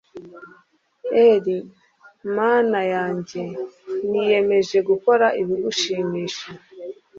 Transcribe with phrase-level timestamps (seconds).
[1.43, 1.45] r/
[2.35, 3.41] mana yanjye
[4.09, 6.49] niyemeje gukora ibigushimisha